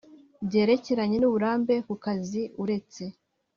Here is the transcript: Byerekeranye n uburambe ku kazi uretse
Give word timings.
Byerekeranye 0.47 1.17
n 1.19 1.25
uburambe 1.29 1.73
ku 1.87 1.93
kazi 2.03 2.41
uretse 2.63 3.03